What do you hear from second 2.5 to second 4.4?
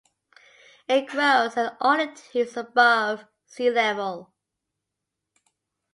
of above sea level.